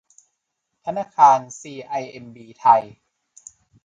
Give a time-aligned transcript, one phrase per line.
[0.85, 2.83] ธนาคารซีไอเอ็มบีไทย